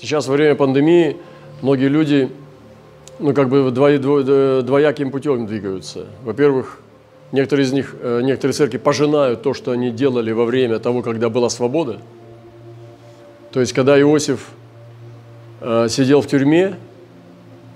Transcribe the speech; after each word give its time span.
Сейчас 0.00 0.28
во 0.28 0.32
время 0.32 0.54
пандемии 0.54 1.18
многие 1.60 1.88
люди, 1.88 2.30
ну, 3.18 3.34
как 3.34 3.50
бы 3.50 3.70
дво, 3.70 3.98
дво, 3.98 4.62
двояким 4.62 5.10
путем 5.10 5.46
двигаются. 5.46 6.06
Во-первых, 6.24 6.80
некоторые 7.32 7.66
из 7.66 7.72
них, 7.72 7.94
э, 8.00 8.22
некоторые 8.22 8.54
церкви 8.54 8.78
пожинают 8.78 9.42
то, 9.42 9.52
что 9.52 9.72
они 9.72 9.90
делали 9.90 10.32
во 10.32 10.46
время 10.46 10.78
того, 10.78 11.02
когда 11.02 11.28
была 11.28 11.50
свобода. 11.50 12.00
То 13.52 13.60
есть, 13.60 13.74
когда 13.74 14.00
Иосиф 14.00 14.48
э, 15.60 15.88
сидел 15.90 16.22
в 16.22 16.26
тюрьме, 16.26 16.76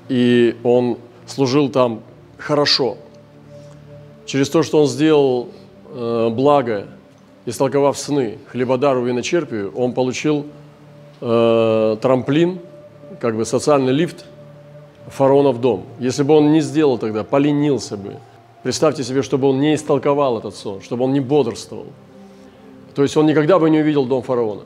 и 0.09 0.57
он 0.63 0.97
служил 1.27 1.69
там 1.69 2.01
хорошо, 2.39 2.97
через 4.25 4.49
то, 4.49 4.63
что 4.63 4.81
он 4.81 4.89
сделал 4.89 5.51
э, 5.91 6.29
благо, 6.31 6.87
истолковав 7.45 7.99
сны 7.99 8.39
хлебодару 8.51 9.05
и 9.05 9.09
виночерпию, 9.09 9.71
он 9.77 9.93
получил 9.93 10.47
э, 11.21 11.97
трамплин, 12.01 12.61
как 13.21 13.37
бы 13.37 13.45
социальный 13.45 13.93
лифт 13.93 14.25
фараона 15.09 15.53
в 15.53 15.61
дом. 15.61 15.85
Если 15.99 16.23
бы 16.23 16.35
он 16.35 16.53
не 16.53 16.61
сделал 16.61 16.99
тогда, 16.99 17.25
поленился 17.25 17.97
бы, 17.97 18.17
представьте 18.63 19.05
себе, 19.05 19.23
чтобы 19.23 19.49
он 19.49 19.61
не 19.61 19.75
истолковал 19.75 20.39
этот 20.39 20.55
сон, 20.55 20.81
чтобы 20.81 21.05
он 21.05 21.13
не 21.13 21.21
бодрствовал. 21.21 21.87
То 22.95 23.03
есть 23.03 23.17
он 23.17 23.27
никогда 23.27 23.59
бы 23.59 23.71
не 23.71 23.81
увидел 23.81 24.05
дом 24.05 24.23
фараона. 24.23 24.63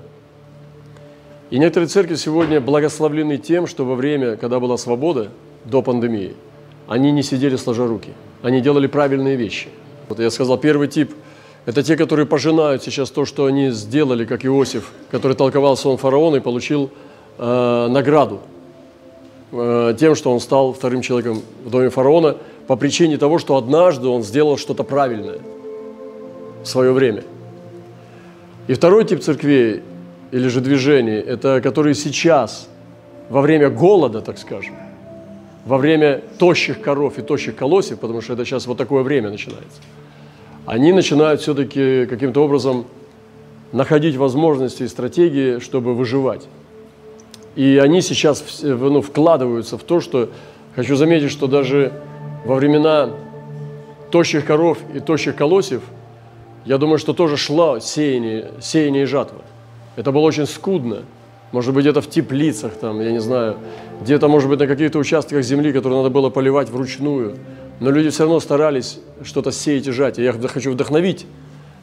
И 1.50 1.58
некоторые 1.58 1.88
церкви 1.88 2.16
сегодня 2.16 2.60
благословлены 2.60 3.38
тем, 3.38 3.66
что 3.66 3.84
во 3.84 3.94
время, 3.94 4.36
когда 4.36 4.60
была 4.60 4.76
свобода, 4.76 5.30
до 5.64 5.82
пандемии, 5.82 6.34
они 6.86 7.10
не 7.10 7.22
сидели 7.22 7.56
сложа 7.56 7.86
руки, 7.86 8.12
они 8.42 8.60
делали 8.60 8.86
правильные 8.86 9.36
вещи. 9.36 9.68
Вот 10.08 10.20
я 10.20 10.30
сказал, 10.30 10.58
первый 10.58 10.88
тип– 10.88 11.12
это 11.68 11.82
те, 11.82 11.98
которые 11.98 12.24
пожинают 12.24 12.82
сейчас 12.82 13.10
то, 13.10 13.26
что 13.26 13.44
они 13.44 13.68
сделали, 13.72 14.24
как 14.24 14.46
Иосиф, 14.46 14.90
который 15.10 15.36
толковал 15.36 15.76
сон 15.76 15.98
фараона 15.98 16.36
и 16.36 16.40
получил 16.40 16.90
э, 17.36 17.88
награду 17.90 18.40
э, 19.52 19.94
тем, 20.00 20.14
что 20.14 20.32
он 20.32 20.40
стал 20.40 20.72
вторым 20.72 21.02
человеком 21.02 21.42
в 21.66 21.68
доме 21.68 21.90
фараона 21.90 22.38
по 22.66 22.76
причине 22.76 23.18
того, 23.18 23.38
что 23.38 23.58
однажды 23.58 24.08
он 24.08 24.22
сделал 24.22 24.56
что-то 24.56 24.82
правильное 24.82 25.40
в 26.62 26.66
свое 26.66 26.90
время. 26.92 27.22
И 28.66 28.72
второй 28.72 29.04
тип 29.04 29.20
церквей 29.20 29.82
или 30.30 30.48
же 30.48 30.62
движений, 30.62 31.18
это 31.18 31.60
которые 31.60 31.94
сейчас, 31.94 32.66
во 33.28 33.42
время 33.42 33.68
голода, 33.68 34.22
так 34.22 34.38
скажем, 34.38 34.74
во 35.66 35.76
время 35.76 36.22
тощих 36.38 36.80
коров 36.80 37.18
и 37.18 37.20
тощих 37.20 37.56
колосьев, 37.56 37.98
потому 37.98 38.22
что 38.22 38.32
это 38.32 38.46
сейчас 38.46 38.66
вот 38.66 38.78
такое 38.78 39.02
время 39.02 39.28
начинается– 39.28 39.82
они 40.68 40.92
начинают 40.92 41.40
все-таки 41.40 42.04
каким-то 42.04 42.44
образом 42.44 42.84
находить 43.72 44.16
возможности 44.16 44.82
и 44.82 44.88
стратегии, 44.88 45.60
чтобы 45.60 45.94
выживать. 45.94 46.46
И 47.56 47.80
они 47.82 48.02
сейчас 48.02 48.44
ну, 48.62 49.00
вкладываются 49.00 49.78
в 49.78 49.82
то, 49.82 50.00
что, 50.00 50.28
хочу 50.76 50.94
заметить, 50.94 51.30
что 51.30 51.46
даже 51.46 51.92
во 52.44 52.56
времена 52.56 53.08
тощих 54.10 54.44
коров 54.44 54.76
и 54.94 55.00
тощих 55.00 55.36
колосьев, 55.36 55.80
я 56.66 56.76
думаю, 56.76 56.98
что 56.98 57.14
тоже 57.14 57.38
шло 57.38 57.78
сеяние, 57.78 58.50
сеяние 58.60 59.04
и 59.04 59.06
жатва. 59.06 59.40
Это 59.96 60.12
было 60.12 60.22
очень 60.22 60.46
скудно. 60.46 60.98
Может 61.50 61.72
быть, 61.72 61.84
где-то 61.84 62.02
в 62.02 62.10
теплицах, 62.10 62.74
там, 62.74 63.00
я 63.00 63.10
не 63.10 63.20
знаю, 63.20 63.56
где-то, 64.02 64.28
может 64.28 64.50
быть, 64.50 64.58
на 64.60 64.66
каких-то 64.66 64.98
участках 64.98 65.42
земли, 65.42 65.72
которые 65.72 66.02
надо 66.02 66.10
было 66.10 66.28
поливать 66.28 66.68
вручную– 66.68 67.36
но 67.80 67.90
люди 67.90 68.10
все 68.10 68.24
равно 68.24 68.40
старались 68.40 68.98
что-то 69.22 69.52
сеять 69.52 69.86
и 69.86 69.92
жать. 69.92 70.18
И 70.18 70.22
я 70.22 70.32
хочу 70.32 70.72
вдохновить 70.72 71.26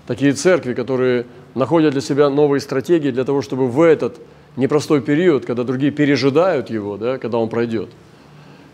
такие 0.07 0.33
церкви, 0.33 0.73
которые 0.73 1.25
находят 1.53 1.93
для 1.93 2.01
себя 2.01 2.29
новые 2.29 2.59
стратегии 2.59 3.11
для 3.11 3.23
того, 3.23 3.41
чтобы 3.41 3.67
в 3.67 3.81
этот 3.81 4.17
непростой 4.57 5.01
период, 5.01 5.45
когда 5.45 5.63
другие 5.63 5.91
пережидают 5.91 6.69
его, 6.69 6.97
да, 6.97 7.17
когда 7.17 7.37
он 7.37 7.49
пройдет. 7.49 7.89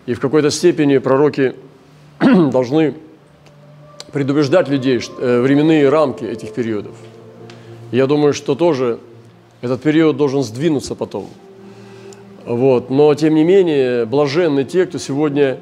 И 0.08 0.14
в 0.14 0.20
какой-то 0.20 0.50
степени 0.50 0.98
пророки 0.98 1.56
должны 2.20 2.96
предупреждать 4.12 4.68
людей 4.68 5.00
э, 5.20 5.42
временные 5.42 5.90
рамки 5.90 6.24
этих 6.24 6.54
периодов. 6.54 6.96
Я 7.92 8.08
думаю, 8.08 8.34
что 8.34 8.56
тоже 8.56 9.00
этот 9.62 9.82
период 9.82 10.18
должен 10.18 10.42
сдвинуться 10.44 10.96
потом. 10.96 11.28
Вот. 12.46 12.90
Но, 12.90 13.14
тем 13.14 13.36
не 13.36 13.44
менее, 13.44 14.06
блаженны 14.06 14.64
те, 14.64 14.88
кто 14.88 14.98
сегодня 14.98 15.60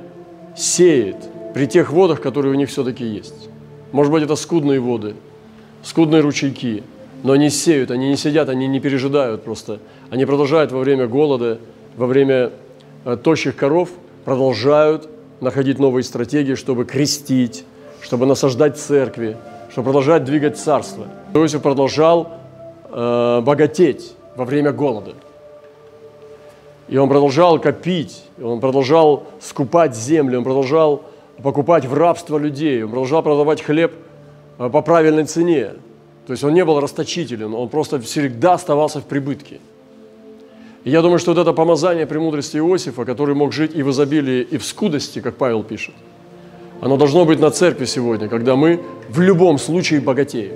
сеет– 0.55 1.17
при 1.53 1.65
тех 1.65 1.91
водах, 1.91 2.21
которые 2.21 2.53
у 2.53 2.55
них 2.55 2.69
все-таки 2.69 3.05
есть. 3.05 3.49
Может 3.91 4.11
быть, 4.11 4.23
это 4.23 4.35
скудные 4.35 4.79
воды, 4.79 5.15
скудные 5.83 6.21
ручейки, 6.21 6.83
но 7.23 7.33
они 7.33 7.49
сеют, 7.49 7.91
они 7.91 8.09
не 8.09 8.17
сидят, 8.17 8.49
они 8.49 8.67
не 8.67 8.79
пережидают 8.79 9.43
просто. 9.43 9.79
Они 10.09 10.25
продолжают 10.25 10.71
во 10.71 10.79
время 10.79 11.07
голода, 11.07 11.59
во 11.97 12.07
время 12.07 12.51
э, 13.05 13.17
тощих 13.17 13.55
коров, 13.55 13.89
продолжают 14.25 15.09
находить 15.41 15.79
новые 15.79 16.03
стратегии, 16.03 16.55
чтобы 16.55 16.85
крестить, 16.85 17.65
чтобы 18.01 18.25
насаждать 18.25 18.77
церкви, 18.77 19.37
чтобы 19.71 19.85
продолжать 19.85 20.23
двигать 20.23 20.57
царство. 20.57 21.07
Иосиф 21.33 21.61
продолжал 21.61 22.31
э, 22.89 23.41
богатеть 23.41 24.13
во 24.35 24.45
время 24.45 24.71
голода. 24.71 25.13
И 26.87 26.97
он 26.97 27.07
продолжал 27.07 27.59
копить, 27.59 28.23
он 28.41 28.59
продолжал 28.59 29.25
скупать 29.39 29.95
землю, 29.95 30.39
он 30.39 30.43
продолжал 30.43 31.03
покупать 31.43 31.85
в 31.85 31.93
рабство 31.93 32.37
людей, 32.37 32.83
он 32.83 32.89
продолжал 32.89 33.23
продавать 33.23 33.61
хлеб 33.61 33.93
э, 34.57 34.69
по 34.69 34.81
правильной 34.81 35.25
цене. 35.25 35.71
То 36.27 36.33
есть 36.33 36.43
он 36.43 36.53
не 36.53 36.63
был 36.63 36.79
расточителен, 36.79 37.53
он 37.53 37.69
просто 37.69 37.99
всегда 37.99 38.53
оставался 38.53 38.99
в 38.99 39.05
прибытке. 39.05 39.59
И 40.83 40.91
я 40.91 41.01
думаю, 41.01 41.19
что 41.19 41.33
вот 41.33 41.41
это 41.41 41.53
помазание 41.53 42.05
премудрости 42.05 42.57
Иосифа, 42.57 43.03
который 43.03 43.35
мог 43.35 43.51
жить 43.51 43.71
и 43.75 43.83
в 43.83 43.89
изобилии, 43.89 44.41
и 44.41 44.57
в 44.57 44.65
скудости, 44.65 45.19
как 45.19 45.35
Павел 45.35 45.63
пишет, 45.63 45.95
оно 46.81 46.97
должно 46.97 47.25
быть 47.25 47.39
на 47.39 47.51
церкви 47.51 47.85
сегодня, 47.85 48.29
когда 48.29 48.55
мы 48.55 48.81
в 49.09 49.19
любом 49.19 49.57
случае 49.57 50.01
богатеем. 50.01 50.53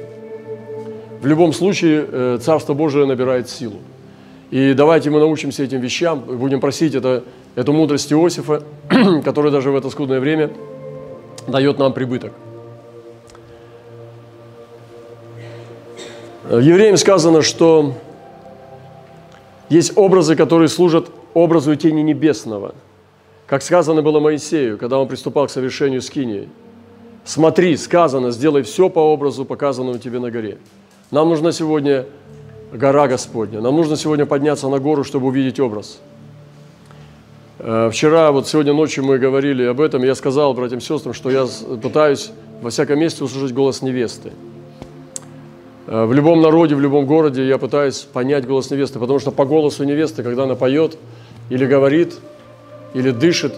В 1.21 1.25
любом 1.25 1.53
случае 1.53 2.05
э, 2.07 2.39
Царство 2.41 2.73
Божие 2.73 3.05
набирает 3.05 3.49
силу. 3.49 3.77
И 4.51 4.73
давайте 4.73 5.09
мы 5.09 5.19
научимся 5.19 5.63
этим 5.63 5.79
вещам, 5.79 6.19
будем 6.19 6.59
просить 6.59 6.93
это, 6.93 7.23
эту 7.55 7.73
мудрость 7.73 8.11
Иосифа, 8.13 8.63
который 9.25 9.51
даже 9.51 9.71
в 9.71 9.75
это 9.75 9.89
скудное 9.89 10.19
время– 10.19 10.51
дает 11.47 11.79
нам 11.79 11.93
прибыток. 11.93 12.33
В 16.43 16.59
Евреям 16.59 16.97
сказано, 16.97 17.41
что 17.41 17.93
есть 19.69 19.97
образы, 19.97 20.35
которые 20.35 20.67
служат 20.67 21.09
образу 21.33 21.75
тени 21.75 22.01
небесного. 22.01 22.75
Как 23.47 23.63
сказано 23.63 24.01
было 24.01 24.19
Моисею, 24.19 24.77
когда 24.77 24.99
он 24.99 25.07
приступал 25.07 25.47
к 25.47 25.51
совершению 25.51 26.01
скинии. 26.01 26.49
Смотри, 27.23 27.77
сказано, 27.77 28.31
сделай 28.31 28.63
все 28.63 28.89
по 28.89 28.99
образу, 28.99 29.45
показанному 29.45 29.97
тебе 29.97 30.19
на 30.19 30.31
горе. 30.31 30.57
Нам 31.11 31.29
нужна 31.29 31.53
сегодня 31.53 32.05
гора 32.73 33.07
Господня. 33.07 33.61
Нам 33.61 33.75
нужно 33.75 33.95
сегодня 33.95 34.25
подняться 34.25 34.67
на 34.67 34.79
гору, 34.79 35.03
чтобы 35.03 35.27
увидеть 35.27 35.59
образ– 35.59 35.99
Э, 36.12 36.12
вчера, 37.63 38.31
вот 38.31 38.47
сегодня 38.47 38.73
ночью 38.73 39.05
мы 39.05 39.17
говорили 39.17 39.63
об 39.63 39.79
этом, 39.79 40.03
я 40.03 40.15
сказал 40.15 40.53
братьям 40.53 40.79
и 40.79 40.81
сестрам, 40.81 41.13
что 41.13 41.29
я 41.29 41.45
пытаюсь 41.81 42.31
во 42.61 42.69
всяком 42.69 42.99
месте 42.99 43.23
услышать 43.23 43.53
голос 43.53 43.81
невесты. 43.81 44.31
Э, 45.87 46.05
в 46.05 46.13
любом 46.13 46.41
народе, 46.41 46.75
в 46.75 46.79
любом 46.79 47.05
городе 47.05 47.47
я 47.47 47.57
пытаюсь 47.57 47.99
понять 47.99 48.47
голос 48.47 48.71
невесты, 48.71 48.99
потому 48.99 49.19
что 49.19 49.31
по 49.31 49.45
голосу 49.45 49.83
невесты, 49.83 50.23
когда 50.23 50.43
она 50.43 50.55
поет 50.55 50.97
или 51.49 51.65
говорит, 51.65 52.15
или 52.93 53.11
дышит, 53.11 53.53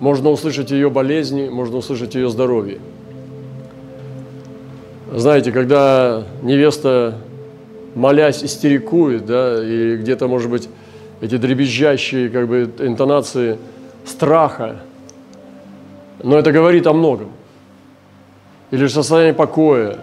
можно 0.00 0.30
услышать 0.30 0.70
ее 0.70 0.90
болезни, 0.90 1.48
можно 1.48 1.76
услышать 1.76 2.14
ее 2.14 2.28
здоровье. 2.28 2.78
Знаете, 5.12 5.52
когда 5.52 6.24
невеста, 6.42 7.18
молясь, 7.94 8.44
истерикует, 8.44 9.26
да, 9.26 9.64
и 9.64 9.96
где-то, 9.96 10.28
может 10.28 10.50
быть, 10.50 10.68
эти 11.20 11.36
дребезжащие 11.36 12.28
как 12.28 12.48
бы, 12.48 12.70
интонации 12.78 13.58
страха. 14.04 14.80
Но 16.22 16.38
это 16.38 16.52
говорит 16.52 16.86
о 16.86 16.92
многом. 16.92 17.30
Или 18.70 18.86
состояние 18.86 19.34
покоя, 19.34 19.98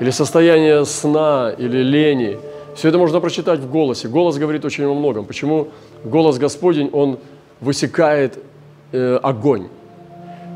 или 0.00 0.10
состояние 0.10 0.84
сна, 0.84 1.52
или 1.56 1.78
лени. 1.78 2.38
Все 2.74 2.88
это 2.88 2.98
можно 2.98 3.20
прочитать 3.20 3.60
в 3.60 3.70
голосе. 3.70 4.08
Голос 4.08 4.38
говорит 4.38 4.64
очень 4.64 4.84
о 4.84 4.94
многом. 4.94 5.24
Почему 5.24 5.68
голос 6.04 6.38
Господень, 6.38 6.88
он 6.92 7.18
высекает 7.60 8.38
э, 8.92 9.18
огонь? 9.22 9.68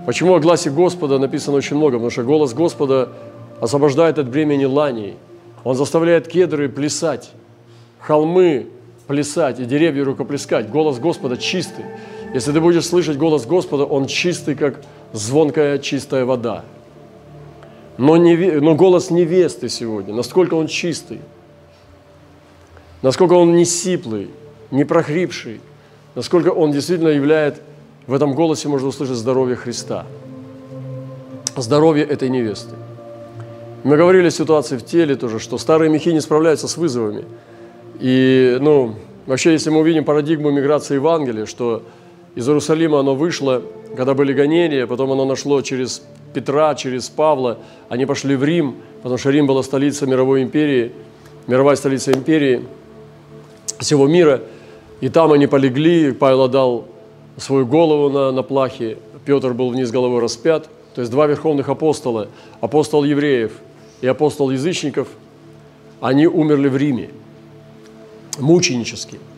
Почему 0.07 0.35
о 0.35 0.41
гласе 0.41 0.71
Господа 0.71 1.19
написано 1.19 1.57
очень 1.57 1.77
много? 1.77 1.95
Потому 1.95 2.11
что 2.11 2.23
голос 2.23 2.55
Господа 2.55 3.09
освобождает 3.61 4.19
от 4.19 4.29
бремени 4.29 4.65
ланей. 4.65 5.17
Он 5.65 5.75
заставляет 5.75 6.29
кедры 6.29 6.69
плясать, 6.69 7.31
холмы 7.99 8.69
плясать 9.07 9.61
и 9.61 9.65
деревья 9.65 10.05
рукоплескать. 10.05 10.71
Голос 10.71 10.99
Господа 10.99 11.37
чистый. 11.37 11.85
Если 12.33 12.53
ты 12.53 12.61
будешь 12.61 12.87
слышать 12.87 13.17
голос 13.17 13.47
Господа, 13.47 13.85
он 13.85 14.07
чистый, 14.07 14.55
как 14.55 14.81
звонкая 15.13 15.79
чистая 15.79 16.25
вода. 16.25 16.65
Но, 17.97 18.17
не, 18.17 18.37
но 18.61 18.75
голос 18.75 19.11
невесты 19.11 19.69
сегодня, 19.69 20.13
насколько 20.13 20.55
он 20.55 20.67
чистый, 20.67 21.21
насколько 23.03 23.35
он 23.35 23.55
не 23.55 23.65
сиплый, 23.65 24.31
не 24.73 24.85
прохрипший, 24.85 25.61
насколько 26.17 26.49
он 26.49 26.73
действительно 26.73 27.09
являет, 27.09 27.63
в 28.09 28.13
этом 28.13 28.35
голосе 28.35 28.69
можно 28.69 28.89
услышать 28.89 29.17
здоровье 29.17 29.55
Христа, 29.55 30.07
здоровье 31.57 32.05
этой 32.05 32.29
невесты. 32.29 32.75
Мы 33.85 33.97
говорили 33.97 34.29
о 34.29 34.31
ситуации 34.31 34.77
в 34.77 34.85
теле 34.85 35.15
тоже, 35.15 35.39
что 35.39 35.59
старые 35.59 35.91
мехи 35.91 36.09
не 36.09 36.21
справляются 36.21 36.67
с 36.67 36.77
вызовами. 36.77 37.25
И, 38.01 38.59
ну, 38.61 38.95
вообще, 39.27 39.53
если 39.53 39.71
мы 39.71 39.81
увидим 39.81 40.05
парадигму 40.05 40.51
миграции 40.51 40.95
Евангелия, 40.95 41.47
что 41.47 41.83
из 42.35 42.49
Иерусалима 42.49 43.01
оно 43.01 43.15
вышло, 43.15 43.63
когда 43.97 44.15
были 44.15 44.33
гонения, 44.33 44.87
потом 44.87 45.13
оно 45.13 45.25
нашло 45.25 45.63
через 45.63 46.03
Петра, 46.33 46.75
через 46.75 47.09
Павла, 47.09 47.59
они 47.89 48.07
пошли 48.07 48.35
в 48.35 48.43
Рим, 48.43 48.77
потому 48.97 49.19
что 49.19 49.31
Рим 49.31 49.47
была 49.47 49.63
столица 49.63 50.07
мировой 50.07 50.43
империи, 50.43 50.93
мировая 51.47 51.77
столица 51.77 52.13
империи 52.13 52.65
всего 53.79 54.09
мира, 54.09 54.43
и 55.01 55.09
там 55.09 55.33
они 55.33 55.47
полегли, 55.47 56.13
Павел 56.13 56.43
отдал 56.43 56.87
свою 57.37 57.67
голову 57.67 58.11
на, 58.11 58.33
на 58.33 58.43
плахе, 58.43 58.99
Петр 59.25 59.53
был 59.53 59.71
вниз 59.71 59.91
головой 59.91 60.21
распят, 60.21 60.69
то 60.95 61.01
есть 61.01 61.11
два 61.11 61.27
верховных 61.27 61.69
апостола, 61.69 62.29
апостол 62.61 63.05
евреев 63.05 63.53
и 64.01 64.07
апостол 64.07 64.51
язычников, 64.51 65.09
они 66.01 66.27
умерли 66.27 66.69
в 66.69 66.77
Риме, 66.77 67.11
мученически– 68.39 69.19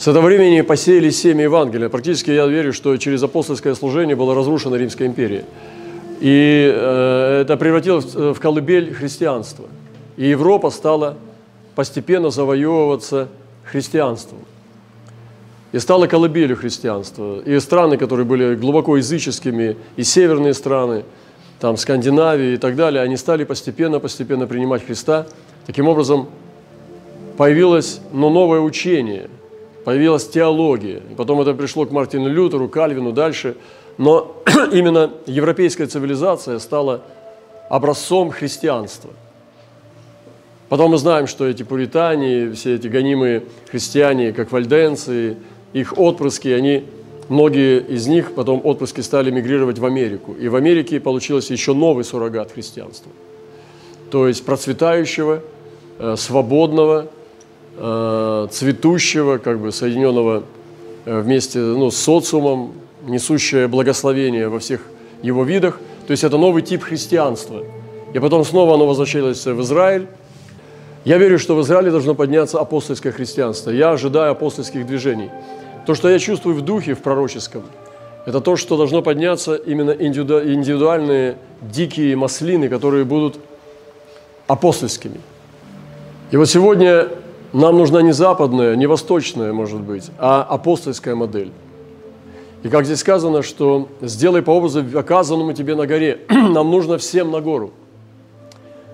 с 0.00 0.08
этого 0.08 0.24
времени 0.24 0.62
посеяли 0.62 1.10
семя 1.10 1.44
Евангелия. 1.44 1.90
Практически 1.90 2.30
я 2.30 2.46
верю, 2.46 2.72
что 2.72 2.96
через 2.96 3.22
апостольское 3.22 3.74
служение 3.74 4.16
была 4.16 4.34
разрушена 4.34 4.76
Римская 4.76 5.06
империя. 5.06 5.44
И 6.20 6.72
э, 6.74 7.42
это 7.42 7.58
превратилось 7.58 8.14
в 8.14 8.34
колыбель 8.36 8.94
христианства. 8.94 9.66
И 10.16 10.26
Европа 10.26 10.70
стала 10.70 11.18
постепенно 11.74 12.30
завоевываться 12.30 13.28
христианством. 13.62 14.38
И 15.72 15.78
стала 15.78 16.06
колыбелью 16.06 16.56
христианства. 16.56 17.40
И 17.40 17.60
страны, 17.60 17.98
которые 17.98 18.24
были 18.24 18.54
глубоко 18.54 18.96
языческими, 18.96 19.76
и 19.96 20.02
северные 20.02 20.54
страны, 20.54 21.04
там 21.60 21.76
Скандинавия 21.76 22.54
и 22.54 22.56
так 22.56 22.74
далее, 22.74 23.02
они 23.02 23.18
стали 23.18 23.44
постепенно-постепенно 23.44 24.46
принимать 24.46 24.86
Христа. 24.86 25.26
Таким 25.66 25.88
образом, 25.88 26.30
появилось 27.40 28.02
но 28.12 28.28
новое 28.28 28.60
учение– 28.60 29.30
появилась 29.86 30.28
теология. 30.28 31.00
Потом 31.16 31.40
это 31.40 31.54
пришло 31.54 31.86
к 31.86 31.90
Мартину 31.90 32.28
Лютеру, 32.28 32.68
Кальвину, 32.68 33.12
дальше. 33.12 33.56
Но 33.96 34.42
именно 34.72 35.10
европейская 35.24 35.86
цивилизация 35.86 36.58
стала 36.58 37.00
образцом 37.70 38.30
христианства. 38.30 39.08
Потом 40.68 40.90
мы 40.90 40.98
знаем, 40.98 41.26
что 41.26 41.46
эти 41.46 41.62
пуритане, 41.62 42.52
все 42.52 42.74
эти 42.74 42.88
гонимые 42.88 43.44
христиане, 43.70 44.34
как 44.34 44.52
вальденцы, 44.52 45.38
их 45.72 45.98
отпрыски, 45.98 46.48
они, 46.48 46.84
многие 47.30 47.80
из 47.80 48.06
них 48.06 48.34
потом 48.34 48.60
отпрыски 48.62 49.00
стали 49.00 49.30
мигрировать 49.30 49.78
в 49.78 49.86
Америку. 49.86 50.34
И 50.38 50.48
в 50.48 50.56
Америке 50.56 51.00
получился 51.00 51.54
еще 51.54 51.72
новый 51.72 52.04
суррогат 52.04 52.52
христианства. 52.52 53.10
То 54.10 54.28
есть 54.28 54.44
процветающего, 54.44 55.40
э, 55.98 56.16
свободного, 56.18 57.08
цветущего, 58.50 59.38
как 59.38 59.58
бы 59.58 59.72
соединенного 59.72 60.44
э, 61.06 61.20
вместе 61.20 61.58
ну, 61.58 61.90
с 61.90 61.96
социумом, 61.96 62.72
несущее 63.06 63.68
благословение 63.68 64.48
во 64.48 64.58
всех 64.58 64.82
его 65.22 65.44
видах. 65.44 65.80
То 66.06 66.10
есть 66.10 66.24
это 66.24 66.36
новый 66.36 66.62
тип 66.62 66.82
христианства. 66.82 67.62
И 68.12 68.18
потом 68.18 68.44
снова 68.44 68.74
оно 68.74 68.86
возвращалось 68.86 69.46
в 69.46 69.60
Израиль. 69.62 70.08
Я 71.04 71.16
верю, 71.16 71.38
что 71.38 71.56
в 71.56 71.62
Израиле 71.62 71.90
должно 71.90 72.14
подняться 72.14 72.60
апостольское 72.60 73.12
христианство. 73.12 73.70
Я 73.70 73.92
ожидаю 73.92 74.32
апостольских 74.32 74.86
движений. 74.86 75.30
То, 75.86 75.94
что 75.94 76.10
я 76.10 76.18
чувствую 76.18 76.56
в 76.56 76.60
духе, 76.60 76.94
в 76.94 76.98
пророческом, 76.98 77.62
это 78.26 78.40
то, 78.40 78.56
что 78.56 78.76
должно 78.76 79.00
подняться 79.00 79.54
именно 79.54 79.92
индивидуальные 79.92 81.38
дикие 81.62 82.16
маслины, 82.16 82.68
которые 82.68 83.04
будут 83.04 83.38
апостольскими. 84.46 85.20
И 86.30 86.36
вот 86.36 86.48
сегодня 86.48 87.08
нам 87.52 87.78
нужна 87.78 88.02
не 88.02 88.12
западная, 88.12 88.76
не 88.76 88.86
восточная, 88.86 89.52
может 89.52 89.80
быть, 89.80 90.10
а 90.18 90.42
апостольская 90.42 91.14
модель. 91.14 91.50
И 92.62 92.68
как 92.68 92.84
здесь 92.84 93.00
сказано, 93.00 93.42
что 93.42 93.88
сделай 94.00 94.42
по 94.42 94.50
образу 94.50 94.84
оказанному 94.94 95.52
тебе 95.54 95.74
на 95.74 95.86
горе. 95.86 96.20
Нам 96.28 96.70
нужно 96.70 96.98
всем 96.98 97.30
на 97.30 97.40
гору. 97.40 97.72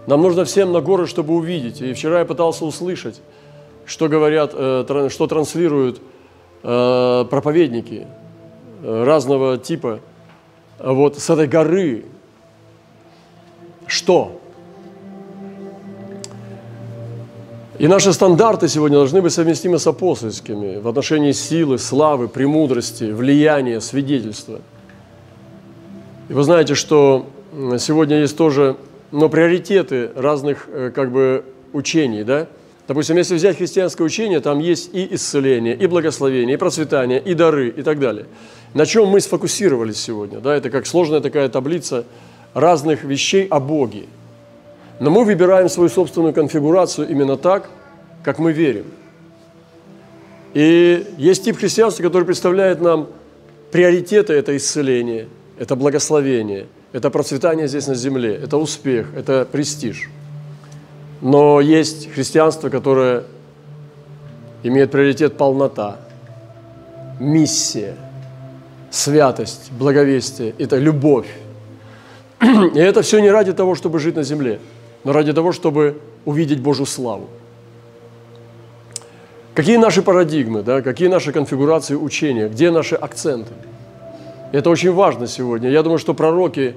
Нам 0.07 0.23
нужно 0.23 0.45
всем 0.45 0.73
на 0.73 0.81
гору, 0.81 1.07
чтобы 1.07 1.35
увидеть. 1.35 1.81
И 1.81 1.93
вчера 1.93 2.21
я 2.21 2.25
пытался 2.25 2.65
услышать, 2.65 3.21
что 3.85 4.09
говорят, 4.09 4.53
э, 4.55 5.09
что 5.11 5.27
транслируют 5.27 6.01
э, 6.63 7.25
проповедники 7.29 8.07
э, 8.83 9.05
разного 9.05 9.59
типа. 9.59 9.99
Вот 10.79 11.19
с 11.19 11.29
этой 11.29 11.49
горы. 11.49 12.05
Что? 13.89 14.41
И 17.79 17.89
наши 17.89 18.13
стандарты 18.15 18.69
сегодня 18.69 18.97
должны 18.97 19.21
быть 19.21 19.35
совместимы 19.35 19.79
с 19.79 19.87
апостольскими 19.87 20.79
в 20.79 20.89
отношении 20.89 21.33
силы, 21.33 21.79
славы, 21.79 22.29
премудрости, 22.29 23.05
влияния, 23.05 23.81
свидетельства. 23.81 24.61
И 26.31 26.33
вы 26.33 26.43
знаете, 26.43 26.75
что 26.75 27.27
сегодня 27.79 28.21
есть 28.21 28.37
тоже 28.37 28.77
но 29.13 29.29
приоритеты 29.29 30.11
разных 30.17 30.69
э, 30.69 30.91
как 30.95 31.13
бы 31.13 31.45
учений, 31.73 32.25
да? 32.25 32.49
Допустим, 32.89 33.17
если 33.17 33.35
взять 33.35 33.57
христианское 33.57 34.05
учение, 34.05 34.41
там 34.41 34.59
есть 34.59 34.91
и 34.93 35.15
исцеление, 35.15 35.77
и 35.77 35.87
благословение, 35.87 36.55
и 36.55 36.59
процветание, 36.59 37.21
и 37.21 37.35
дары, 37.35 37.69
и 37.69 37.83
так 37.83 37.99
далее. 37.99 38.27
На 38.75 38.87
чем 38.87 39.09
мы 39.09 39.21
сфокусировались 39.21 40.01
сегодня? 40.01 40.39
Да? 40.39 40.55
Это 40.55 40.71
как 40.71 40.87
сложная 40.87 41.21
такая 41.21 41.49
таблица 41.49 42.05
разных 42.55 43.05
вещей 43.05 43.47
о 43.49 43.61
Боге– 43.61 44.05
но 44.99 45.11
мы 45.11 45.25
выбираем 45.25 45.69
свою 45.69 45.91
собственную 45.91 46.33
конфигурацию 46.33 47.09
именно 47.09 47.37
так, 47.37 47.69
как 48.23 48.39
мы 48.39 48.53
верим. 48.53 48.87
И 50.55 51.07
есть 51.19 51.45
тип 51.45 51.59
христианства, 51.59 52.03
который 52.03 52.25
представляет 52.25 52.81
нам 52.81 53.09
приоритеты– 53.71 54.33
это 54.35 54.57
исцеление, 54.57 55.29
это 55.59 55.77
благословение, 55.77 56.67
это 56.93 57.11
процветание 57.11 57.69
здесь 57.69 57.87
на 57.89 57.95
земле, 57.95 58.35
это 58.35 58.57
успех, 58.57 59.09
это 59.15 59.47
престиж. 59.51 60.09
Но 61.21 61.61
есть 61.61 62.11
христианство, 62.13 62.71
которое 62.71 63.25
имеет 64.63 64.91
приоритет 64.91 65.37
полнота, 65.37 65.99
миссия, 67.21 67.97
святость, 68.91 69.71
благовестие, 69.73 70.55
это 70.59 70.79
любовь. 70.79 71.29
И 72.41 72.79
это 72.79 73.03
все 73.03 73.19
не 73.19 73.31
ради 73.31 73.53
того, 73.53 73.75
чтобы 73.75 73.99
жить 73.99 74.17
на 74.17 74.23
земле– 74.23 74.59
но 75.07 75.13
ради 75.13 75.33
того, 75.33 75.53
чтобы 75.53 76.01
увидеть 76.25 76.61
Божью 76.61 76.85
славу. 76.85 77.29
Какие 79.55 79.77
наши 79.77 80.03
парадигмы, 80.03 80.63
да, 80.63 80.83
какие 80.83 81.07
наши 81.07 81.31
конфигурации 81.31 81.95
учения, 81.95 82.49
где 82.49 82.73
наши 82.73 82.97
акценты? 82.97 83.53
Это 84.51 84.69
очень 84.69 84.93
важно 84.93 85.29
сегодня. 85.29 85.71
Я 85.71 85.85
думаю, 85.85 85.99
что 85.99 86.13
пророки 86.13 86.75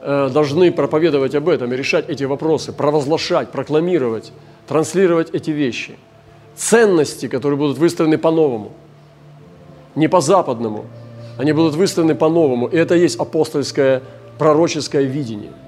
э, 0.00 0.30
должны 0.32 0.70
проповедовать 0.70 1.34
об 1.34 1.48
этом 1.48 1.72
и 1.72 1.76
решать 1.76 2.08
эти 2.08 2.22
вопросы, 2.22 2.72
провозглашать, 2.72 3.50
прокламировать, 3.50 4.30
транслировать 4.68 5.30
эти 5.32 5.50
вещи. 5.50 5.96
Ценности, 6.54 7.26
которые 7.26 7.58
будут 7.58 7.78
выстроены 7.78 8.16
по-новому, 8.16 8.70
не 9.96 10.06
по-западному, 10.06 10.84
они 11.36 11.50
будут 11.52 11.74
выстроены 11.74 12.14
по-новому. 12.14 12.68
И 12.68 12.76
это 12.76 12.94
есть 12.94 13.18
апостольское 13.18 14.02
пророческое 14.38 15.02
видение– 15.02 15.50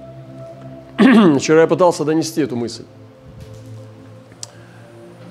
Вчера 1.39 1.61
я 1.61 1.67
пытался 1.67 2.05
донести 2.05 2.41
эту 2.41 2.55
мысль. 2.55 2.83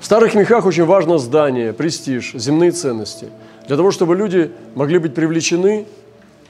В 0.01 0.05
старых 0.05 0.35
мехах 0.35 0.67
очень 0.67 0.85
важно 0.85 1.17
здание, 1.19 1.73
престиж, 1.73 2.33
земные 2.35 2.73
ценности. 2.73 3.29
Для 3.67 3.77
того, 3.77 3.91
чтобы 3.91 4.15
люди 4.15 4.53
могли 4.75 4.99
быть 4.99 5.15
привлечены 5.15 5.87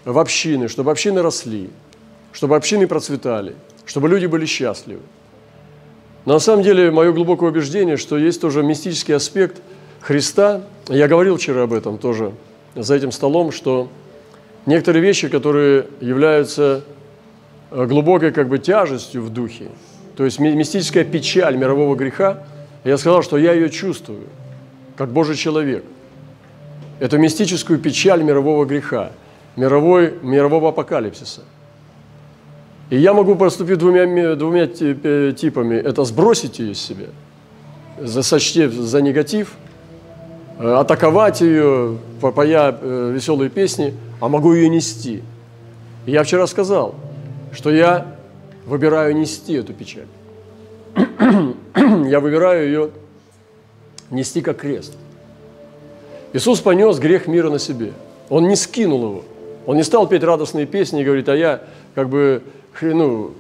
в 0.04 0.18
общины, 0.18 0.68
чтобы 0.68 0.90
общины 0.90 1.23
росли, 1.23 1.71
чтобы 2.33 2.56
общины 2.56 2.88
процветали, 2.88 3.54
чтобы 3.87 4.09
люди 4.09 4.26
были 4.26 4.47
счастливы. 4.47 5.02
Но 6.25 6.35
на 6.35 6.40
самом 6.40 6.64
деле, 6.64 6.90
мое 6.90 7.12
глубокое 7.12 7.50
убеждение, 7.50 7.97
что 7.97 8.18
есть 8.18 8.40
тоже 8.40 8.64
мистический 8.64 9.14
аспект 9.14 9.62
Христа. 10.00 10.62
Я 10.88 11.06
говорил 11.06 11.37
вчера 11.37 11.62
об 11.62 11.73
этом 11.73 11.99
тоже 11.99 12.33
за 12.75 12.97
этим 12.97 13.12
столом, 13.12 13.52
что 13.52 13.88
некоторые 14.66 15.02
вещи, 15.02 15.28
которые 15.28 15.87
являются 16.00 16.83
глубокой 17.75 18.31
как 18.31 18.49
бы 18.49 18.59
тяжестью 18.59 19.23
в 19.23 19.31
духе, 19.31 19.69
то 20.16 20.25
есть 20.25 20.38
мистическая 20.38 21.04
печаль 21.04 21.57
мирового 21.57 21.97
греха, 21.97 22.45
я 22.85 22.97
сказал, 22.99 23.23
что 23.23 23.37
я 23.37 23.52
ее 23.52 23.69
чувствую, 23.69 24.26
как 24.97 25.11
Божий 25.11 25.37
человек. 25.37 25.85
Это 27.00 27.19
мистическую 27.19 27.78
печаль 27.78 28.23
мирового 28.23 28.64
греха, 28.64 29.11
мировой, 29.57 30.14
мирового 30.23 30.69
апокалипсиса. 30.69 31.43
И 32.90 32.99
я 32.99 33.12
могу 33.12 33.35
поступить 33.35 33.78
двумя, 33.78 34.37
двумя 34.37 34.66
типами. 34.66 35.75
Это 35.75 36.04
сбросить 36.04 36.59
ее 36.61 36.73
из 36.73 36.81
себя, 36.81 37.07
сочтев 38.23 38.73
за 38.73 39.02
негатив, 39.02 39.54
э, 40.59 40.71
атаковать 40.71 41.40
ее, 41.40 41.99
поя 42.21 42.76
э, 42.81 43.12
веселые 43.14 43.50
песни, 43.50 43.95
а 44.21 44.28
могу 44.28 44.52
ее 44.52 44.69
нести. 44.69 45.23
И 46.07 46.12
я 46.12 46.23
вчера 46.23 46.47
сказал, 46.47 46.95
что 47.54 47.70
я 47.70 48.16
выбираю 48.66 49.16
нести 49.16 49.54
эту 49.54 49.73
печаль. 49.73 50.06
я 50.96 52.20
выбираю 52.20 52.66
ее 52.66 52.90
нести 54.11 54.42
как 54.42 54.58
крест. 54.58 54.94
Иисус 56.32 56.61
понес 56.61 56.99
грех 56.99 57.26
мира 57.26 57.50
на 57.50 57.58
себе. 57.58 57.92
Он 58.28 58.49
не 58.49 58.56
скинул 58.56 59.02
его. 59.02 59.25
Он 59.66 59.76
не 59.76 59.82
стал 59.82 60.06
петь 60.06 60.23
радостные 60.23 60.66
песни 60.66 61.00
и 61.00 61.04
говорит, 61.04 61.28
а 61.28 61.37
я 61.37 61.62
как 61.94 62.08
бы 62.08 62.42
ну, 62.82 63.32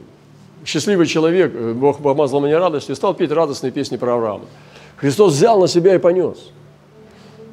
счастливый 0.64 1.06
человек, 1.06 1.52
э, 1.54 1.72
Бог 1.74 1.98
помазал 1.98 2.40
меня 2.40 2.58
радостью, 2.58 2.94
и 2.94 2.96
стал 2.96 3.14
петь 3.14 3.30
радостные 3.30 3.72
песни 3.72 3.96
про 3.96 4.14
Авраама. 4.14 4.44
Христос 4.96 5.34
взял 5.34 5.60
на 5.60 5.68
себя 5.68 5.94
и 5.94 5.98
понес. 5.98 6.50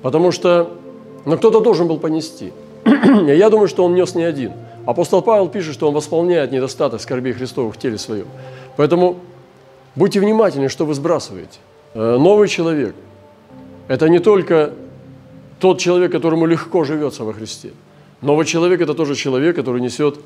Потому 0.02 0.32
что 0.32 0.78
но 1.26 1.38
кто-то 1.38 1.60
должен 1.60 1.88
был 1.88 1.98
понести. 1.98 2.52
Я 2.86 3.50
думаю, 3.50 3.68
что 3.68 3.86
он 3.86 3.94
нес 3.94 4.16
не 4.16 4.24
один. 4.24 4.54
Апостол 4.86 5.22
Павел 5.22 5.48
пишет, 5.48 5.74
что 5.74 5.88
он 5.88 5.94
восполняет 5.94 6.52
недостаток 6.52 7.02
скорбей 7.02 7.34
Христовых 7.34 7.76
в 7.76 7.78
теле 7.78 7.98
своем. 7.98 8.28
Поэтому 8.78 9.18
будьте 9.96 10.20
внимательны, 10.20 10.70
что 10.70 10.86
вы 10.86 10.94
сбрасываете. 10.94 11.60
Э, 11.94 12.18
новый 12.18 12.48
человек– 12.48 12.96
это 13.88 14.10
не 14.10 14.20
только 14.20 14.74
тот 15.60 15.80
человек, 15.80 16.12
которому 16.12 16.46
легко 16.46 16.84
живется 16.84 17.24
во 17.24 17.34
Христе. 17.34 17.72
Новый 18.22 18.46
человек– 18.46 18.82
это 18.82 18.94
тоже 18.94 19.16
человек, 19.16 19.56
который 19.56 19.82
несет 19.82 20.20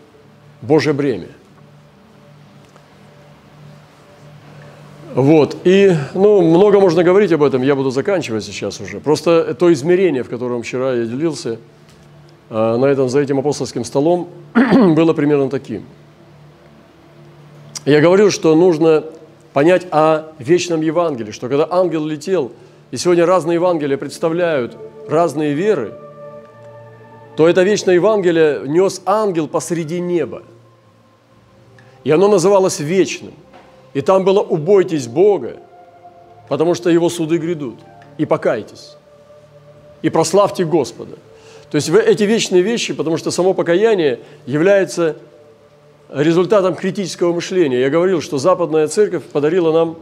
Божье 0.62 0.94
бремя– 0.94 1.28
Вот. 5.16 5.56
И 5.64 5.96
ну, 6.14 6.42
много 6.42 6.82
можно 6.82 7.02
говорить 7.02 7.32
об 7.32 7.42
этом, 7.42 7.62
я 7.62 7.74
буду 7.74 7.90
заканчивать 7.90 8.44
сейчас 8.44 8.82
уже. 8.82 9.00
Просто 9.00 9.56
то 9.56 9.72
измерение, 9.72 10.24
в 10.24 10.30
котором 10.30 10.62
вчера 10.62 10.94
я 10.94 11.06
делился, 11.06 11.58
на 12.50 12.86
этом, 12.86 13.10
за 13.10 13.20
этим 13.20 13.40
апостольским 13.40 13.84
столом, 13.84 14.30
было 14.54 15.14
примерно 15.14 15.50
таким. 15.50 15.86
Я 17.86 18.02
говорил, 18.02 18.32
что 18.32 18.56
нужно 18.56 19.04
понять 19.54 19.88
о 19.92 20.32
вечном 20.40 20.82
Евангелии, 20.82 21.32
что 21.32 21.50
когда 21.50 21.68
ангел 21.70 22.06
летел, 22.06 22.52
и 22.92 22.98
сегодня 22.98 23.26
разные 23.26 23.56
Евангелия 23.56 23.98
представляют 23.98 24.78
разные 25.08 25.54
веры, 25.54 25.94
то 27.36 27.48
это 27.48 27.64
вечное 27.64 27.96
Евангелие 27.96 28.64
нес 28.66 29.02
ангел 29.06 29.48
посреди 29.48 30.00
неба. 30.00 30.44
И 32.04 32.12
оно 32.12 32.28
называлось 32.28 32.80
вечным. 32.80 33.34
И 33.94 34.02
там 34.02 34.24
было 34.24 34.42
«убойтесь 34.42 35.08
Бога, 35.08 35.58
потому 36.50 36.76
что 36.76 36.90
Его 36.90 37.10
суды 37.10 37.38
грядут, 37.38 37.80
и 38.18 38.26
покайтесь, 38.26 38.98
и 40.02 40.10
прославьте 40.10 40.66
Господа». 40.66 41.18
То 41.76 41.78
есть 41.78 41.90
эти 41.90 42.24
вечные 42.24 42.62
вещи, 42.62 42.94
потому 42.94 43.18
что 43.18 43.32
само 43.32 43.54
покаяние 43.54 44.22
является 44.46 45.18
результатом 46.10 46.74
критического 46.74 47.34
мышления. 47.34 47.82
Я 47.82 47.90
говорил, 47.90 48.22
что 48.22 48.38
Западная 48.38 48.88
Церковь 48.88 49.24
подарила 49.24 49.74
нам 49.74 49.98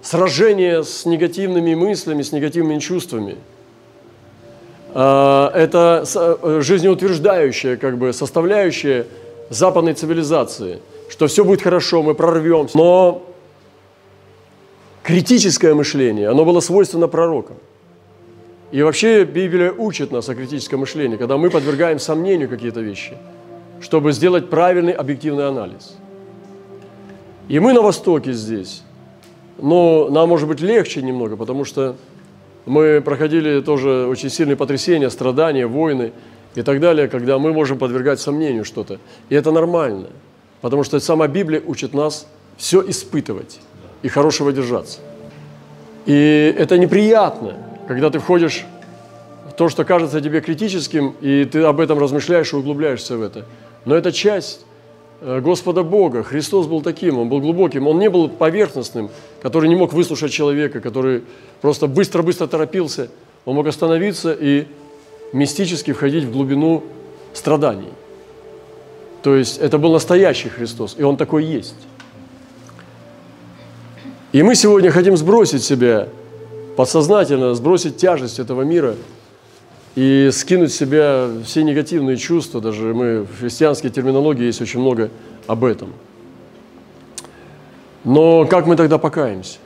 сражение 0.00 0.82
с 0.82 1.04
негативными 1.04 1.74
мыслями, 1.74 2.22
с 2.22 2.32
негативными 2.32 2.78
чувствами. 2.78 3.36
А, 4.94 5.50
это 5.54 6.02
э, 6.14 6.60
жизнеутверждающая 6.62 7.76
как 7.76 7.98
бы, 7.98 8.14
составляющая 8.14 9.06
западной 9.50 9.92
цивилизации– 9.92 10.80
что 11.10 11.26
все 11.26 11.44
будет 11.44 11.60
хорошо, 11.60 12.02
мы 12.02 12.14
прорвемся. 12.14 12.74
Но 12.74 13.22
критическое 15.02 15.74
мышление, 15.74 16.30
оно 16.30 16.46
было 16.46 16.60
свойственно 16.60 17.06
пророкам. 17.06 17.56
И 18.72 18.82
вообще 18.82 19.24
Библия 19.24 19.70
учит 19.70 20.10
нас 20.10 20.28
о 20.28 20.34
критическом 20.34 20.80
мышлении, 20.80 21.16
когда 21.16 21.36
мы 21.36 21.50
подвергаем 21.50 21.98
сомнению 21.98 22.48
какие-то 22.48 22.80
вещи, 22.80 23.16
чтобы 23.80 24.12
сделать 24.12 24.50
правильный 24.50 24.92
объективный 24.92 25.46
анализ. 25.46 25.94
И 27.48 27.60
мы 27.60 27.72
на 27.72 27.82
Востоке 27.82 28.32
здесь, 28.32 28.82
но 29.58 30.08
нам 30.08 30.28
может 30.28 30.48
быть 30.48 30.60
легче 30.60 31.02
немного, 31.02 31.36
потому 31.36 31.64
что 31.64 31.96
мы 32.66 33.00
проходили 33.00 33.60
тоже 33.60 34.06
очень 34.06 34.30
сильные 34.30 34.56
потрясения, 34.56 35.10
страдания, 35.10 35.66
войны 35.66 36.12
и 36.54 36.62
так 36.62 36.80
далее, 36.80 37.08
когда 37.08 37.38
мы 37.38 37.52
можем 37.52 37.78
подвергать 37.78 38.20
сомнению 38.20 38.64
что-то. 38.64 38.98
И 39.28 39.34
это 39.34 39.52
нормально– 39.52 40.08
Потому 40.62 40.84
что 40.84 40.98
сама 41.00 41.26
Библия 41.26 41.60
учит 41.60 41.92
нас 41.92 42.26
все 42.56 42.88
испытывать 42.88 43.60
и 44.02 44.08
хорошего 44.08 44.52
держаться. 44.52 45.00
И 46.06 46.54
это 46.56 46.78
неприятно, 46.78 47.56
когда 47.86 48.10
ты 48.10 48.18
входишь 48.18 48.64
в 49.48 49.52
то, 49.52 49.68
что 49.68 49.84
кажется 49.84 50.20
тебе 50.20 50.40
критическим, 50.40 51.14
и 51.20 51.44
ты 51.44 51.62
об 51.62 51.80
этом 51.80 51.98
размышляешь 51.98 52.52
и 52.52 52.56
углубляешься 52.56 53.16
в 53.16 53.22
это. 53.22 53.44
Но 53.84 53.94
это 53.94 54.12
часть 54.12 54.64
э, 55.20 55.40
Господа 55.40 55.82
Бога. 55.82 56.22
Христос 56.22 56.66
был 56.66 56.80
таким, 56.80 57.18
Он 57.18 57.28
был 57.28 57.40
глубоким. 57.40 57.86
Он 57.86 57.98
не 57.98 58.08
был 58.08 58.28
поверхностным, 58.28 59.10
который 59.40 59.68
не 59.68 59.76
мог 59.76 59.92
выслушать 59.92 60.32
человека, 60.32 60.80
который 60.80 61.24
просто 61.60 61.86
быстро-быстро 61.86 62.46
торопился. 62.46 63.08
Он 63.44 63.56
мог 63.56 63.66
остановиться 63.66 64.32
и 64.32 64.66
мистически 65.32 65.92
входить 65.92 66.24
в 66.24 66.32
глубину 66.32 66.84
страданий. 67.34 67.92
То 69.22 69.36
есть 69.36 69.58
это 69.58 69.78
был 69.78 69.92
настоящий 69.92 70.48
Христос, 70.48 70.96
и 70.98 71.02
Он 71.02 71.16
такой 71.16 71.44
есть. 71.44 71.76
И 74.32 74.42
мы 74.42 74.54
сегодня 74.54 74.90
хотим 74.90 75.16
сбросить 75.16 75.62
себя 75.62 76.08
подсознательно, 76.76 77.54
сбросить 77.54 77.96
тяжесть 77.96 78.38
этого 78.38 78.62
мира 78.62 78.96
и 79.94 80.30
скинуть 80.32 80.72
с 80.72 80.76
себя 80.76 81.28
все 81.44 81.62
негативные 81.62 82.16
чувства. 82.16 82.60
Даже 82.60 82.94
мы 82.94 83.22
в 83.22 83.40
христианской 83.40 83.90
терминологии 83.90 84.44
есть 84.44 84.60
очень 84.60 84.80
много 84.80 85.10
об 85.46 85.64
этом. 85.64 85.92
Но 88.04 88.46
как 88.46 88.66
мы 88.66 88.76
тогда 88.76 88.98
покаемся? 88.98 89.58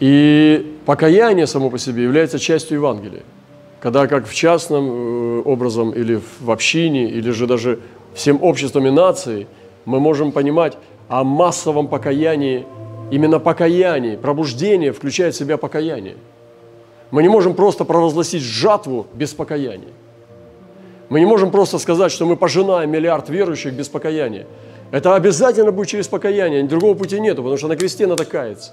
И 0.00 0.76
покаяние 0.86 1.46
само 1.46 1.70
по 1.70 1.78
себе 1.78 2.02
является 2.02 2.38
частью 2.38 2.78
Евангелия 2.78 3.22
когда 3.84 4.06
как 4.06 4.26
в 4.26 4.34
частном 4.34 4.88
э, 4.88 5.42
образом 5.44 5.90
или 5.90 6.18
в 6.40 6.50
общине, 6.50 7.10
или 7.10 7.30
же 7.32 7.46
даже 7.46 7.80
всем 8.14 8.42
обществом 8.42 8.86
и 8.86 8.90
нацией 8.90 9.46
мы 9.84 10.00
можем 10.00 10.32
понимать 10.32 10.78
о 11.06 11.22
массовом 11.22 11.88
покаянии, 11.88 12.64
именно 13.10 13.38
покаянии, 13.38 14.16
пробуждение 14.16 14.92
включает 14.92 15.34
в 15.34 15.38
себя 15.38 15.56
покаяние. 15.56 16.16
Мы 17.10 17.22
не 17.22 17.28
можем 17.28 17.54
просто 17.54 17.84
провозгласить 17.84 18.42
жатву 18.42 19.06
без 19.14 19.32
покаяния. 19.34 19.92
Мы 21.08 21.20
не 21.20 21.26
можем 21.26 21.50
просто 21.50 21.78
сказать, 21.78 22.10
что 22.10 22.26
мы 22.26 22.36
пожинаем 22.36 22.90
миллиард 22.90 23.28
верующих 23.28 23.72
без 23.74 23.88
покаяния. 23.88 24.46
Это 24.90 25.14
обязательно 25.14 25.70
будет 25.70 25.88
через 25.88 26.08
покаяние, 26.08 26.62
другого 26.64 26.94
пути 26.94 27.20
нету, 27.20 27.42
потому 27.42 27.56
что 27.56 27.68
на 27.68 27.76
кресте 27.76 28.06
надо 28.06 28.24
каяться. 28.24 28.72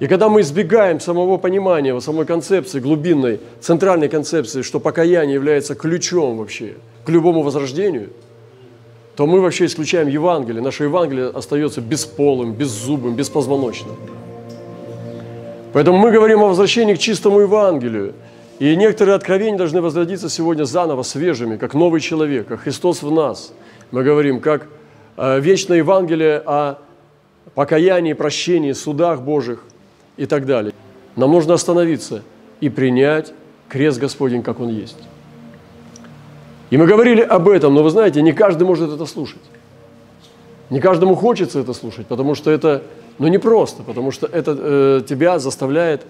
И 0.00 0.06
когда 0.06 0.28
мы 0.28 0.40
избегаем 0.40 1.00
самого 1.00 1.38
понимания, 1.38 1.98
самой 2.00 2.26
концепции, 2.26 2.80
глубинной, 2.80 3.40
центральной 3.60 4.08
концепции, 4.08 4.62
что 4.62 4.80
покаяние 4.80 5.34
является 5.34 5.74
ключом 5.74 6.38
вообще 6.38 6.74
к 7.04 7.08
любому 7.08 7.42
возрождению, 7.42 8.10
то 9.16 9.26
мы 9.26 9.40
вообще 9.40 9.66
исключаем 9.66 10.08
Евангелие. 10.08 10.62
Наше 10.62 10.84
Евангелие 10.84 11.28
остается 11.28 11.80
бесполым, 11.80 12.52
беззубым, 12.52 13.14
беспозвоночным. 13.14 13.94
Поэтому 15.72 15.98
мы 15.98 16.10
говорим 16.10 16.42
о 16.42 16.48
возвращении 16.48 16.94
к 16.94 16.98
чистому 16.98 17.40
Евангелию. 17.40 18.14
И 18.58 18.76
некоторые 18.76 19.16
откровения 19.16 19.58
должны 19.58 19.80
возродиться 19.80 20.28
сегодня 20.28 20.64
заново, 20.64 21.02
свежими, 21.02 21.56
как 21.56 21.74
новый 21.74 22.00
человек, 22.00 22.46
как 22.46 22.60
Христос 22.60 23.02
в 23.02 23.10
нас. 23.10 23.52
Мы 23.90 24.04
говорим, 24.04 24.40
как 24.40 24.68
э, 25.16 25.40
вечное 25.40 25.78
Евангелие 25.78 26.42
о 26.44 26.78
покаянии, 27.54 28.12
прощении, 28.12 28.72
судах 28.72 29.22
Божьих, 29.22 29.64
и 30.16 30.26
так 30.26 30.46
далее. 30.46 30.72
Нам 31.16 31.32
нужно 31.32 31.54
остановиться 31.54 32.22
и 32.60 32.68
принять 32.68 33.32
крест 33.68 33.98
Господень, 33.98 34.42
как 34.42 34.60
Он 34.60 34.68
есть. 34.68 34.98
И 36.74 36.76
мы 36.76 36.88
говорили 36.88 37.20
об 37.20 37.48
этом, 37.48 37.72
но 37.72 37.84
вы 37.84 37.90
знаете, 37.90 38.20
не 38.20 38.32
каждый 38.32 38.64
может 38.64 38.90
это 38.90 39.06
слушать. 39.06 39.40
Не 40.70 40.80
каждому 40.80 41.14
хочется 41.14 41.60
это 41.60 41.72
слушать, 41.72 42.08
потому 42.08 42.34
что 42.34 42.50
это, 42.50 42.82
ну, 43.20 43.28
непросто, 43.28 43.84
потому 43.84 44.10
что 44.10 44.26
это 44.26 44.56
э, 44.58 45.02
тебя 45.08 45.38
заставляет, 45.38 46.04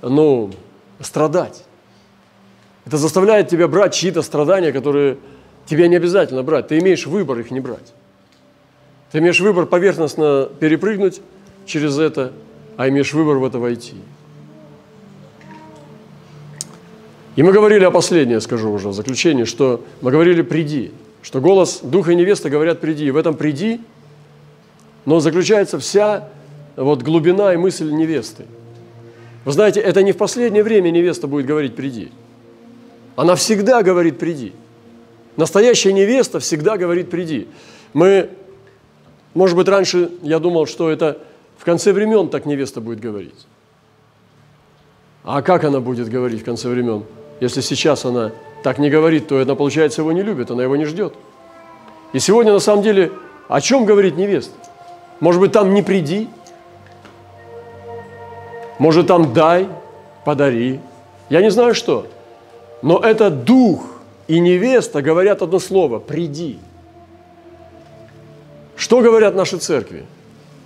ну, 0.00 0.52
страдать. 1.00 1.64
Это 2.86 2.98
заставляет 2.98 3.48
тебя 3.48 3.66
брать 3.66 3.92
чьи-то 3.92 4.22
страдания, 4.22 4.70
которые 4.70 5.16
тебе 5.66 5.88
не 5.88 5.96
обязательно 5.96 6.44
брать. 6.44 6.68
Ты 6.68 6.78
имеешь 6.78 7.08
выбор 7.08 7.40
их 7.40 7.50
не 7.50 7.58
брать. 7.58 7.92
Ты 9.10 9.18
имеешь 9.18 9.40
выбор 9.40 9.66
поверхностно 9.66 10.48
перепрыгнуть 10.60 11.20
через 11.66 11.98
это 11.98 12.30
а 12.76 12.88
имеешь 12.88 13.12
выбор 13.12 13.38
в 13.38 13.44
это 13.44 13.58
войти. 13.58 13.96
И 17.40 17.42
мы 17.42 17.52
говорили 17.52 17.84
о 17.84 17.90
последнее, 17.90 18.38
скажу 18.42 18.70
уже 18.70 18.90
в 18.90 18.92
заключение, 18.92 19.46
что 19.46 19.82
мы 20.02 20.10
говорили 20.10 20.42
«приди», 20.42 20.92
что 21.22 21.40
голос 21.40 21.80
Духа 21.82 22.12
и 22.12 22.14
невесты 22.14 22.50
говорят 22.50 22.82
«приди». 22.82 23.06
И 23.06 23.10
в 23.10 23.16
этом 23.16 23.34
«приди», 23.34 23.80
но 25.06 25.20
заключается 25.20 25.78
вся 25.78 26.28
вот 26.76 27.02
глубина 27.02 27.54
и 27.54 27.56
мысль 27.56 27.90
невесты. 27.90 28.44
Вы 29.46 29.52
знаете, 29.52 29.80
это 29.80 30.02
не 30.02 30.12
в 30.12 30.18
последнее 30.18 30.62
время 30.62 30.90
невеста 30.90 31.28
будет 31.28 31.46
говорить 31.46 31.74
«приди». 31.76 32.12
Она 33.16 33.36
всегда 33.36 33.82
говорит 33.82 34.18
«приди». 34.18 34.52
Настоящая 35.38 35.94
невеста 35.94 36.40
всегда 36.40 36.76
говорит 36.76 37.08
«приди». 37.08 37.48
Мы, 37.94 38.28
может 39.32 39.56
быть, 39.56 39.66
раньше 39.66 40.10
я 40.20 40.40
думал, 40.40 40.66
что 40.66 40.90
это 40.90 41.16
в 41.56 41.64
конце 41.64 41.94
времен 41.94 42.28
так 42.28 42.44
невеста 42.44 42.82
будет 42.82 43.00
говорить. 43.00 43.46
А 45.24 45.40
как 45.40 45.64
она 45.64 45.80
будет 45.80 46.10
говорить 46.10 46.42
в 46.42 46.44
конце 46.44 46.68
времен? 46.68 47.04
Если 47.40 47.60
сейчас 47.62 48.04
она 48.04 48.32
так 48.62 48.78
не 48.78 48.90
говорит, 48.90 49.28
то 49.28 49.40
она, 49.40 49.54
получается, 49.54 50.02
его 50.02 50.12
не 50.12 50.22
любит, 50.22 50.50
она 50.50 50.62
его 50.62 50.76
не 50.76 50.84
ждет. 50.84 51.14
И 52.12 52.18
сегодня, 52.18 52.52
на 52.52 52.60
самом 52.60 52.82
деле, 52.82 53.12
о 53.48 53.60
чем 53.60 53.84
говорит 53.84 54.16
невеста? 54.16 54.52
Может 55.20 55.40
быть, 55.40 55.52
там 55.52 55.74
не 55.74 55.82
приди, 55.82 56.28
может, 58.80 59.08
там 59.08 59.34
дай, 59.34 59.68
подари. 60.24 60.80
Я 61.28 61.42
не 61.42 61.50
знаю 61.50 61.74
что. 61.74 62.06
Но 62.80 62.98
это 62.98 63.28
дух 63.28 63.84
и 64.26 64.40
невеста 64.40 65.02
говорят 65.02 65.42
одно 65.42 65.58
слово– 65.58 65.98
приди. 65.98 66.58
Что 68.76 69.02
говорят 69.02 69.34
наши 69.34 69.58
церкви? 69.58 70.06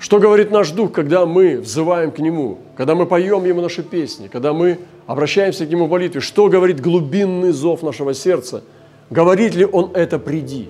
Что 0.05 0.19
говорит 0.19 0.51
наш 0.51 0.71
дух, 0.71 0.93
когда 0.93 1.25
мы 1.25 1.57
взываем 1.57 2.11
к 2.11 2.19
Нему, 2.19 2.59
когда 2.77 2.95
мы 2.95 3.07
поем 3.07 3.47
Ему 3.47 3.63
наши 3.63 3.83
песни, 3.83 4.29
когда 4.29 4.53
мы 4.53 4.81
обращаемся 5.07 5.65
к 5.65 5.71
Нему 5.71 5.87
в 5.87 5.91
молитве? 5.91 6.21
Что 6.21 6.51
говорит 6.51 6.79
глубинный 6.79 7.53
зов 7.53 7.83
нашего 7.83 8.13
сердца? 8.13 8.65
Говорит 9.09 9.55
ли 9.55 9.65
Он 9.65 9.93
это 9.95 10.19
«приди»? 10.19 10.69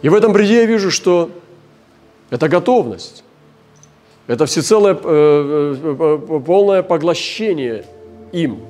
И 0.00 0.08
в 0.08 0.14
этом 0.14 0.32
«приди» 0.32 0.54
я 0.54 0.64
вижу, 0.64 0.90
что 0.90 1.28
это 2.30 2.48
готовность. 2.48 3.24
Это 4.26 4.46
всецелое, 4.46 4.94
э, 4.94 5.76
э, 5.82 6.40
полное 6.46 6.82
поглощение 6.82 7.84
им. 8.32 8.60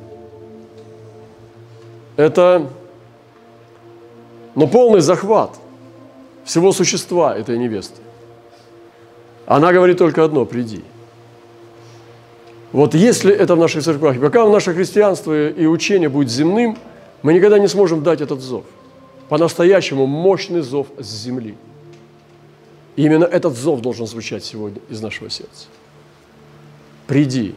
Это 2.17 2.69
ну, 4.57 4.67
полный 4.67 5.01
захват 5.01 5.53
всего 6.45 6.73
существа 6.73 7.37
этой 7.37 7.57
невесты. 7.57 8.01
Она 9.47 9.73
говорит 9.73 9.99
только 9.99 10.25
одно– 10.25 10.45
приди. 10.47 10.83
Вот 12.73 12.95
если 12.95 13.33
это 13.33 13.55
в 13.55 13.59
наших 13.59 13.83
церквах, 13.83 14.21
пока 14.21 14.47
наше 14.49 14.75
христианство 14.75 15.49
и 15.49 15.67
учение 15.67 16.09
будет 16.09 16.31
земным, 16.31 16.77
мы 17.23 17.33
никогда 17.33 17.59
не 17.59 17.69
сможем 17.69 18.03
дать 18.03 18.21
этот 18.21 18.41
зов. 18.41 18.65
По-настоящему 19.29 20.07
мощный 20.07 20.61
зов 20.61 20.89
с 20.99 21.07
земли– 21.07 21.55
и 22.97 23.05
именно 23.05 23.25
этот 23.25 23.57
зов 23.57 23.83
должен 23.83 24.07
звучать 24.07 24.45
сегодня 24.45 24.81
из 24.89 25.01
нашего 25.01 25.31
сердца. 25.31 25.67
Приди. 27.07 27.55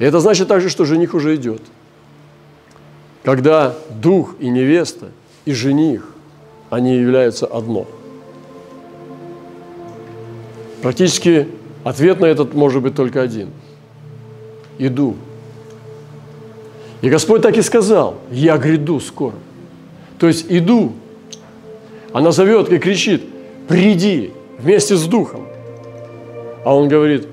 И 0.00 0.04
это 0.04 0.20
значит 0.20 0.48
также, 0.48 0.68
что 0.68 0.84
жених 0.84 1.14
уже 1.14 1.36
идет. 1.36 1.62
Когда 3.22 3.74
дух 3.90 4.34
и 4.40 4.50
невеста, 4.50 5.10
и 5.44 5.52
жених, 5.52 6.10
они 6.68 6.96
являются 6.96 7.46
одно. 7.46 7.86
Практически 10.84 11.48
ответ 11.82 12.20
на 12.20 12.26
этот 12.26 12.52
может 12.52 12.82
быть 12.82 12.94
только 12.94 13.22
один. 13.22 13.48
Иду. 14.76 15.16
И 17.00 17.08
Господь 17.08 17.40
так 17.40 17.56
и 17.56 17.62
сказал, 17.62 18.16
я 18.30 18.58
гряду 18.58 19.00
скоро. 19.00 19.32
То 20.18 20.26
есть 20.26 20.44
иду. 20.50 20.92
Она 22.12 22.32
зовет 22.32 22.70
и 22.70 22.76
кричит, 22.76 23.22
приди 23.66 24.32
вместе 24.58 24.96
с 24.96 25.06
Духом. 25.06 25.46
А 26.66 26.76
он 26.76 26.88
говорит, 26.88 27.28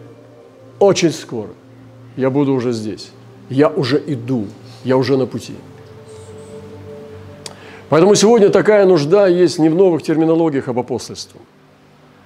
очень 0.80 1.12
скоро 1.12 1.50
я 2.16 2.30
буду 2.30 2.54
уже 2.54 2.72
здесь. 2.72 3.12
Я 3.50 3.68
уже 3.68 4.02
иду, 4.08 4.48
я 4.86 4.96
уже 4.96 5.18
на 5.18 5.26
пути. 5.26 5.56
Поэтому 7.90 8.16
сегодня 8.16 8.48
такая 8.48 8.86
нужда 8.86 9.28
есть 9.28 9.60
не 9.60 9.68
в 9.68 9.76
новых 9.76 10.04
терминологиях 10.04 10.70
об 10.70 10.80
апостольстве, 10.80 11.42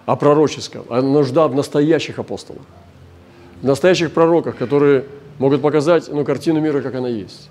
а 0.06 0.16
пророческом, 0.16 0.86
а 0.90 1.02
нужда 1.02 1.48
в 1.48 1.56
настоящих 1.56 2.20
апостолах, 2.20 2.64
в 3.62 3.66
настоящих 3.66 4.12
пророках, 4.12 4.56
которые 4.58 5.06
могут 5.40 5.62
показать 5.62 6.08
ну, 6.12 6.24
картину 6.24 6.60
мира, 6.60 6.82
как 6.82 6.96
она 6.96 7.08
есть. 7.08 7.50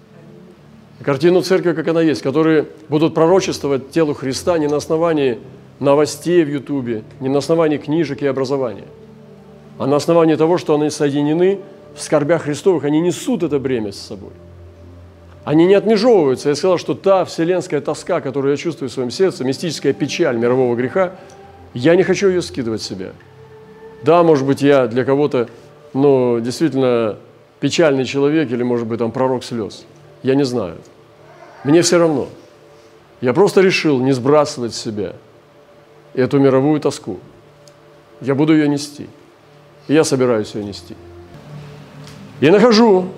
Картину 1.02 1.42
церкви, 1.42 1.72
как 1.72 1.88
она 1.88 2.00
есть, 2.00 2.22
которые 2.22 2.66
будут 2.88 3.14
пророчествовать 3.14 3.90
телу 3.90 4.14
Христа 4.14 4.58
не 4.58 4.68
на 4.68 4.76
основании 4.76 5.38
новостей 5.80 6.44
в 6.44 6.48
Ютубе, 6.48 7.02
не 7.20 7.28
на 7.28 7.38
основании 7.38 7.78
книжек 7.78 8.22
и 8.22 8.26
образования, 8.26 8.86
а 9.78 9.86
на 9.86 9.96
основании 9.96 10.36
того, 10.36 10.56
что 10.56 10.74
они 10.74 10.88
соединены 10.90 11.58
в 11.96 12.00
скорбях 12.00 12.42
Христовых, 12.42 12.84
они 12.84 13.00
несут 13.00 13.42
это 13.42 13.58
бремя 13.58 13.92
с 13.92 13.98
собой. 13.98 14.30
Они 15.44 15.66
не 15.66 15.74
отмежевываются. 15.74 16.48
Я 16.48 16.54
сказал, 16.54 16.78
что 16.78 16.94
та 16.94 17.24
вселенская 17.24 17.80
тоска, 17.80 18.20
которую 18.20 18.52
я 18.52 18.56
чувствую 18.56 18.88
в 18.88 18.92
своем 18.92 19.10
сердце, 19.10 19.44
мистическая 19.44 19.92
печаль 19.92 20.38
мирового 20.38 20.74
греха, 20.74 21.12
я 21.74 21.96
не 21.96 22.02
хочу 22.02 22.28
ее 22.28 22.40
скидывать 22.40 22.82
с 22.82 22.87
себя. 22.87 23.12
Да, 24.02 24.22
может 24.22 24.46
быть, 24.46 24.62
я 24.62 24.87
для 24.87 25.04
кого-то, 25.04 25.48
ну, 25.92 26.40
действительно 26.40 27.16
печальный 27.60 28.04
человек 28.04 28.50
или, 28.50 28.62
может 28.62 28.87
быть, 28.87 28.98
там 28.98 29.12
пророк 29.12 29.44
слез. 29.44 29.84
Я 30.22 30.34
не 30.34 30.44
знаю. 30.44 30.76
Мне 31.64 31.82
все 31.82 31.98
равно. 31.98 32.28
Я 33.20 33.32
просто 33.32 33.60
решил 33.60 34.00
не 34.00 34.12
сбрасывать 34.12 34.74
с 34.74 34.80
себя– 34.80 35.14
эту 36.14 36.38
мировую 36.38 36.80
тоску. 36.80 37.18
Я 38.20 38.34
буду 38.34 38.54
ее 38.54 38.68
нести. 38.68 39.08
И 39.88 39.94
я 39.94 40.04
собираюсь 40.04 40.54
ее 40.54 40.64
нести. 40.64 40.94
Я 42.40 42.52
нахожу, 42.52 43.08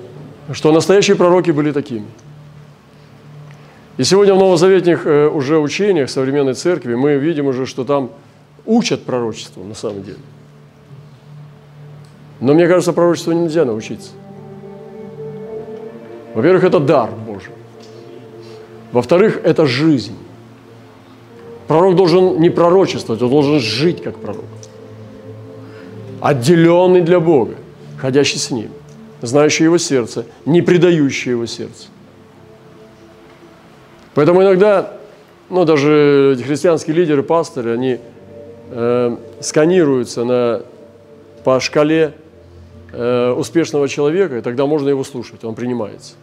что 0.53 0.73
настоящие 0.73 1.17
пророки 1.17 1.51
были 1.51 1.73
такими. 1.73 2.07
И 3.99 4.05
сегодня 4.05 4.35
в 4.35 4.39
новозаветных 4.39 5.07
э, 5.07 5.29
уже 5.29 5.59
учениях 5.59 6.11
современной 6.11 6.55
церкви 6.55 6.95
мы 6.95 7.15
видим 7.15 7.47
уже, 7.47 7.67
что 7.67 7.85
там 7.85 8.11
учат 8.67 9.05
пророчеству 9.05 9.65
на 9.65 9.75
самом 9.75 10.03
деле. 10.03 10.19
Но 12.41 12.53
мне 12.55 12.69
кажется, 12.69 12.93
пророчеству 12.93 13.33
нельзя 13.33 13.65
научиться. 13.65 14.11
Во-первых, 16.35 16.65
это 16.65 16.81
дар 16.81 17.11
Божий. 17.11 17.53
Во-вторых, 18.93 19.41
это 19.43 19.67
жизнь. 19.67 20.17
Пророк 21.67 21.97
должен 21.97 22.41
не 22.41 22.51
пророчествовать, 22.51 23.23
он 23.23 23.31
должен 23.31 23.59
жить 23.59 24.03
как 24.03 24.19
пророк. 24.19 24.45
Отделенный 26.21 27.01
для 27.01 27.21
Бога, 27.21 27.55
ходящий 27.99 28.39
с 28.39 28.51
Ним, 28.51 28.71
знающий 29.23 29.65
Его 29.65 29.79
сердце, 29.79 30.27
не 30.45 30.63
предающий 30.63 31.33
Его 31.33 31.47
сердце. 31.47 31.89
Поэтому 34.15 34.43
иногда, 34.43 34.95
ну, 35.51 35.65
даже 35.65 36.39
христианские 36.47 36.97
лидеры, 36.97 37.23
пасторы, 37.23 37.75
они 37.75 37.99
э, 38.71 39.17
сканируются 39.41 40.25
на, 40.25 40.63
по 41.45 41.61
шкале 41.61 42.15
э, 42.93 43.31
успешного 43.31 43.89
человека, 43.89 44.39
и 44.39 44.41
тогда 44.41 44.67
можно 44.67 44.89
его 44.89 45.05
слушать, 45.05 45.45
он 45.45 45.55
принимается. 45.55 46.15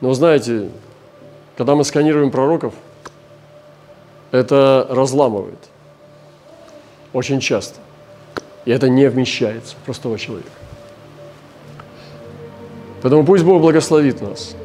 Но 0.00 0.12
знаете, 0.14 0.68
когда 1.56 1.74
мы 1.74 1.84
сканируем 1.84 2.30
пророков– 2.30 2.74
это 4.34 4.88
разламывает. 4.90 5.70
Очень 7.12 7.38
часто. 7.38 7.78
И 8.64 8.72
это 8.72 8.88
не 8.88 9.08
вмещается 9.08 9.76
в 9.76 9.84
простого 9.84 10.18
человека. 10.18 10.50
Поэтому 13.00 13.24
пусть 13.24 13.44
Бог 13.44 13.62
благословит 13.62 14.20
нас. 14.20 14.56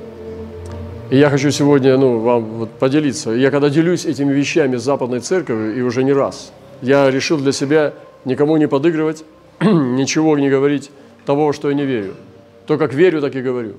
И 1.11 1.17
я 1.17 1.29
хочу 1.29 1.51
сегодня 1.51 1.97
ну, 1.97 2.17
вам 2.17 2.45
вот 2.45 2.71
поделиться. 2.71 3.29
Я 3.29 3.51
когда 3.51 3.69
делюсь 3.69 4.05
этими 4.05 4.33
вещами 4.33 4.75
с 4.77 4.81
Западной 4.81 5.19
Церковью, 5.19 5.77
и 5.77 5.81
уже 5.81 6.03
не 6.03 6.13
раз, 6.13 6.51
я 6.81 7.09
решил 7.09 7.37
для 7.37 7.51
себя 7.51 7.93
никому 8.25 8.57
не 8.57 8.67
подыгрывать, 8.67 9.23
ничего 9.61 10.37
не 10.37 10.49
говорить 10.49 10.91
того, 11.25 11.53
что 11.53 11.69
я 11.69 11.75
не 11.75 11.85
верю. 11.85 12.15
То, 12.65 12.77
как 12.77 12.93
верю, 12.93 13.21
так 13.21 13.35
и 13.35 13.41
говорю. 13.41 13.75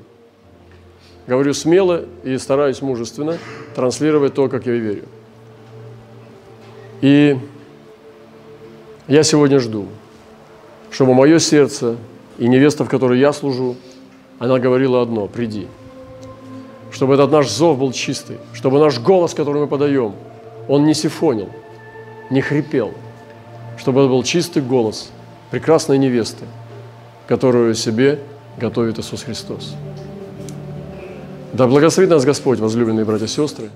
Говорю 1.26 1.54
смело 1.54 2.04
и 2.24 2.38
стараюсь 2.38 2.82
мужественно 2.82 3.38
транслировать 3.74 4.34
то, 4.34 4.48
как 4.48 4.66
я 4.66 4.72
верю. 4.72 5.04
И 7.00 7.38
я 9.06 9.22
сегодня 9.22 9.60
жду, 9.60 9.86
чтобы 10.90 11.14
мое 11.14 11.38
сердце 11.38 11.96
и 12.38 12.48
невеста, 12.48 12.84
в 12.84 12.88
которой 12.88 13.18
я 13.18 13.32
служу, 13.32 13.76
она 14.38 14.58
говорила 14.58 15.02
одно– 15.02 15.26
приди. 15.28 15.68
Чтобы 16.90 17.14
этот 17.14 17.30
наш 17.30 17.48
зов 17.48 17.78
был 17.78 17.92
чистый, 17.92 18.38
чтобы 18.52 18.78
наш 18.78 18.98
голос, 18.98 19.34
который 19.34 19.62
мы 19.62 19.66
подаем, 19.68 20.14
он 20.68 20.84
не 20.84 20.94
сифонил, 20.94 21.48
не 22.30 22.40
хрипел, 22.40 22.94
чтобы 23.76 24.00
это 24.00 24.08
был 24.08 24.22
чистый 24.22 24.62
голос 24.62 25.10
прекрасной 25.50 25.98
невесты, 25.98 26.44
которую 27.26 27.74
себе 27.74 28.20
готовит 28.56 28.98
Иисус 28.98 29.22
Христос. 29.22 29.74
Да 31.52 31.66
благословит 31.66 32.10
нас 32.10 32.24
Господь, 32.24 32.60
возлюбленные 32.60 33.04
братья 33.04 33.26
и 33.26 33.28
сестры. 33.28 33.70